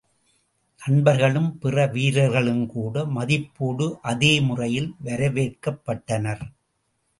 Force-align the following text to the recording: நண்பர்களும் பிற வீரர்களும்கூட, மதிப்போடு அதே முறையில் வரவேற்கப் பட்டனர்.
நண்பர்களும் 0.81 1.59
பிற 1.59 1.85
வீரர்களும்கூட, 1.87 3.03
மதிப்போடு 3.15 3.87
அதே 4.03 4.41
முறையில் 4.41 4.91
வரவேற்கப் 5.03 5.81
பட்டனர். 5.85 6.45